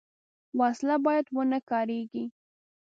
وسله 0.59 0.95
باید 1.05 1.25
ونهکارېږي 1.35 2.25